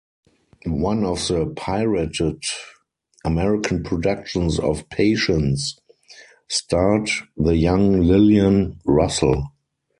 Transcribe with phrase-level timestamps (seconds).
[0.65, 2.41] One of the "pirated"
[3.23, 5.77] American productions of "Patience"
[6.47, 9.51] starred the young Lillian Russell.